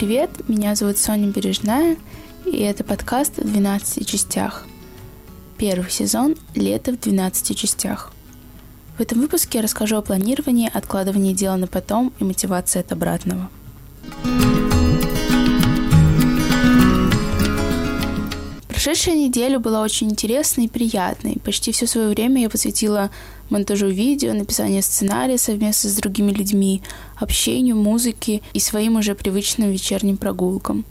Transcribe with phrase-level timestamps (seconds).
[0.00, 0.30] привет!
[0.48, 1.94] Меня зовут Соня Бережная,
[2.46, 4.64] и это подкаст в 12 частях.
[5.58, 8.10] Первый сезон «Лето в 12 частях».
[8.96, 13.50] В этом выпуске я расскажу о планировании, откладывании дела на потом и мотивации от обратного.
[18.82, 21.36] Прошедшая неделя была очень интересной и приятной.
[21.44, 23.10] Почти все свое время я посвятила
[23.50, 26.80] монтажу видео, написанию сценария совместно с другими людьми,
[27.16, 30.86] общению, музыке и своим уже привычным вечерним прогулкам.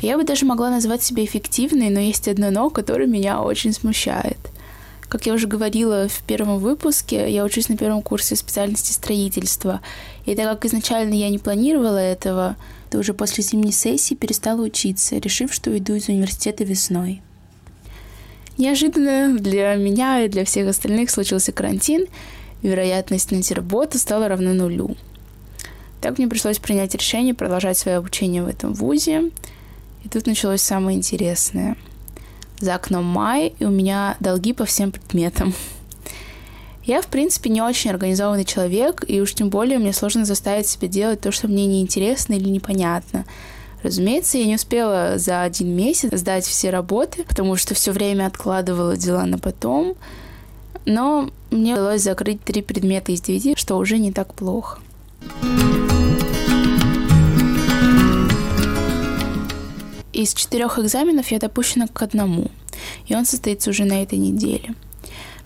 [0.00, 4.38] Я бы даже могла назвать себя эффективной, но есть одно «но», которое меня очень смущает.
[5.12, 9.82] Как я уже говорила в первом выпуске, я учусь на первом курсе специальности строительства.
[10.24, 12.56] И так как изначально я не планировала этого,
[12.88, 17.20] то уже после зимней сессии перестала учиться, решив, что уйду из университета весной.
[18.56, 22.06] Неожиданно для меня и для всех остальных случился карантин,
[22.62, 24.96] вероятность найти работу стала равна нулю.
[26.00, 29.30] Так мне пришлось принять решение продолжать свое обучение в этом вузе,
[30.04, 31.76] и тут началось самое интересное.
[32.62, 35.52] За окном май, и у меня долги по всем предметам.
[36.84, 40.86] Я, в принципе, не очень организованный человек, и уж тем более мне сложно заставить себя
[40.86, 43.24] делать то, что мне неинтересно или непонятно.
[43.82, 48.96] Разумеется, я не успела за один месяц сдать все работы, потому что все время откладывала
[48.96, 49.96] дела на потом.
[50.84, 54.78] Но мне удалось закрыть три предмета из девяти, что уже не так плохо.
[60.12, 62.50] Из четырех экзаменов я допущена к одному,
[63.06, 64.74] и он состоится уже на этой неделе.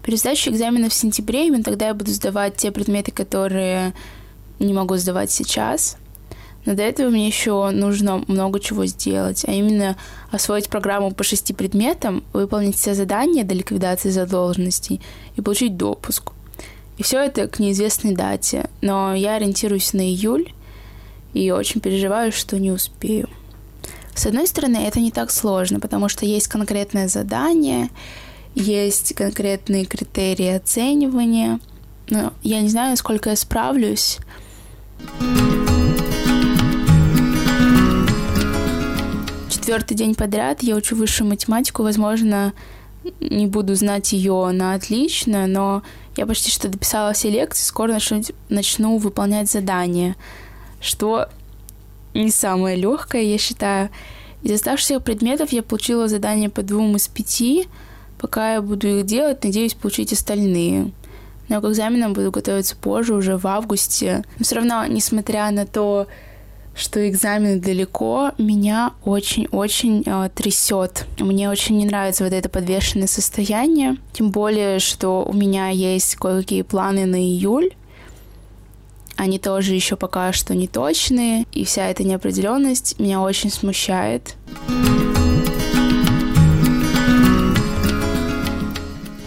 [0.02, 3.94] Перед сдачей экзамена в сентябре, именно тогда я буду сдавать те предметы, которые
[4.58, 5.96] не могу сдавать сейчас–
[6.66, 9.96] но до этого мне еще нужно много чего сделать, а именно
[10.32, 15.00] освоить программу по шести предметам, выполнить все задания до ликвидации задолженностей
[15.36, 16.32] и получить допуск.
[16.98, 20.52] И все это к неизвестной дате, но я ориентируюсь на июль
[21.34, 23.28] и очень переживаю, что не успею.
[24.16, 27.90] С одной стороны, это не так сложно, потому что есть конкретное задание,
[28.54, 31.60] есть конкретные критерии оценивания.
[32.08, 34.18] Но я не знаю, насколько я справлюсь.
[39.66, 41.82] четвертый день подряд я учу высшую математику.
[41.82, 42.52] Возможно,
[43.18, 45.82] не буду знать ее на отлично, но
[46.16, 50.14] я почти что дописала все лекции, скоро начну, начну выполнять задания,
[50.80, 51.28] что
[52.24, 53.90] не самое легкое, я считаю.
[54.42, 57.66] Из оставшихся предметов я получила задания по двум из пяти.
[58.18, 60.92] Пока я буду их делать, надеюсь получить остальные.
[61.48, 64.24] Но к экзаменам буду готовиться позже, уже в августе.
[64.38, 66.06] Но все равно, несмотря на то,
[66.74, 71.06] что экзамен далеко, меня очень-очень э, трясет.
[71.18, 73.96] Мне очень не нравится вот это подвешенное состояние.
[74.12, 77.72] Тем более, что у меня есть кое-какие планы на июль.
[79.16, 81.46] Они тоже еще пока что не точные.
[81.52, 84.36] И вся эта неопределенность меня очень смущает.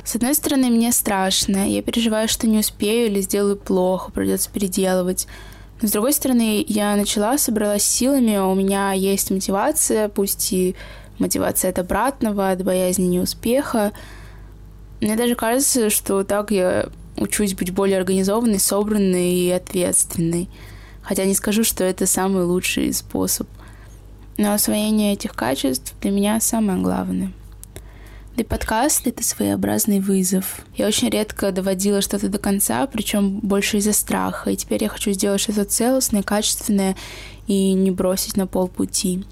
[0.04, 1.70] С одной стороны, мне страшно.
[1.70, 5.28] Я переживаю, что не успею или сделаю плохо, придется переделывать.
[5.82, 10.76] Но с другой стороны, я начала, собралась силами, у меня есть мотивация, пусть и
[11.20, 13.92] мотивация от обратного, от боязни неуспеха.
[15.00, 20.50] Мне даже кажется, что так я учусь быть более организованной, собранной и ответственной.
[21.02, 23.48] Хотя не скажу, что это самый лучший способ.
[24.38, 27.32] Но освоение этих качеств для меня самое главное.
[28.36, 30.62] Да и подкаст— это своеобразный вызов.
[30.78, 34.52] Я очень редко доводила что-то до конца, причем больше из-за страха.
[34.52, 36.96] И теперь я хочу сделать что-то целостное, качественное
[37.48, 39.26] и не бросить на полпути.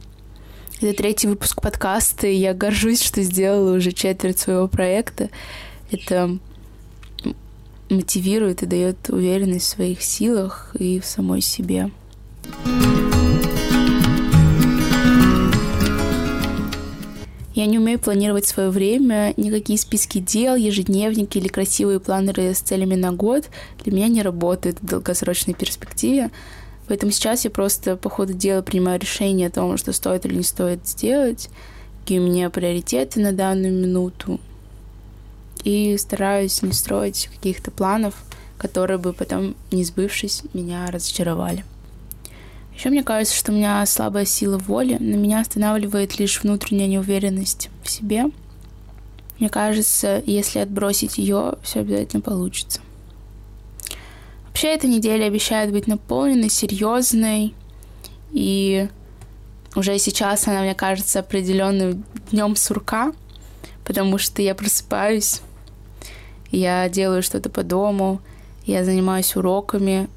[0.82, 5.30] Это третий выпуск подкаста, и я горжусь, что сделала уже четверть своего проекта.
[5.90, 6.38] Это
[7.90, 11.92] мотивирует и дает уверенность в своих силах и в самой себе.
[17.58, 22.94] Я не умею планировать свое время, никакие списки дел, ежедневники или красивые планеры с целями
[22.94, 23.50] на год
[23.84, 26.30] для меня не работают в долгосрочной перспективе.
[26.88, 30.44] Поэтому сейчас я просто по ходу дела принимаю решение о том, что стоит или не
[30.44, 31.50] стоит сделать,
[32.02, 34.40] какие у меня приоритеты на данную минуту.
[35.64, 38.16] И стараюсь не строить каких-то планов,
[38.58, 41.66] которые бы потом, не сбывшись, меня разочаровали.
[42.76, 47.70] Еще мне кажется, что у меня слабая сила воли, но меня останавливает лишь внутренняя неуверенность
[47.84, 48.26] в себе.
[49.40, 52.82] Мне кажется, если отбросить ее, все обязательно получится.
[54.48, 57.54] Вообще эта неделя обещает быть наполненной, серьезной,
[58.32, 58.90] и
[59.76, 63.14] уже сейчас она, мне кажется, определенным днем сурка,
[63.86, 65.42] потому что я просыпаюсь,
[66.52, 68.22] я делаю что-то по дому,
[68.66, 70.10] я занимаюсь уроками,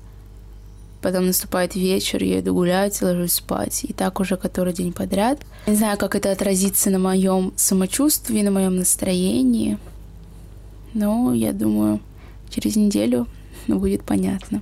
[1.03, 3.85] Потом наступает вечер, я иду гулять, ложусь спать.
[3.85, 5.41] И так уже который день подряд.
[5.67, 9.79] Не знаю, как это отразится на моем самочувствии, на моем настроении.
[10.93, 12.01] Но я думаю,
[12.51, 13.27] через неделю
[13.69, 14.61] будет понятно.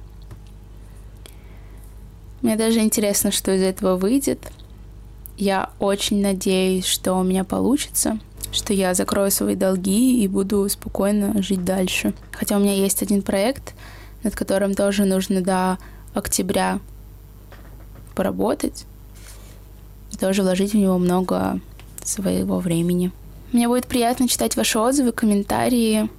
[2.40, 4.52] Мне даже интересно, что из этого выйдет.
[5.36, 8.20] Я очень надеюсь, что у меня получится,
[8.52, 12.14] что я закрою свои долги и буду спокойно жить дальше.
[12.32, 13.74] Хотя у меня есть один проект,
[14.22, 15.78] над которым тоже нужно до
[16.14, 16.80] октября
[18.14, 18.84] поработать
[20.12, 21.60] и тоже вложить в него много
[22.04, 23.12] своего времени.
[23.52, 26.10] Мне будет приятно читать ваши отзывы, комментарии.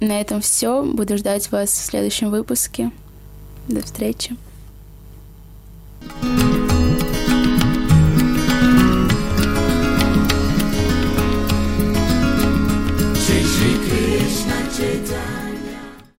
[0.00, 0.82] На этом все.
[0.82, 2.90] Буду ждать вас в следующем выпуске.
[3.68, 4.36] До встречи.
[6.22, 6.57] Shri Krishna